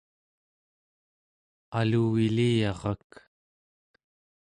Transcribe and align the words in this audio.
aluviliyarak 1.79 3.09